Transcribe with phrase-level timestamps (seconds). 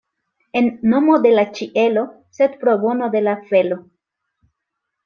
[0.61, 2.07] En nomo de la ĉielo,
[2.39, 3.81] sed pro bono de la felo.